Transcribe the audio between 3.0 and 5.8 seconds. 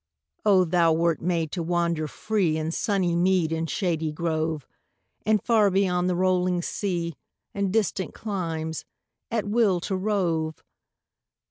mead and shady grove, And far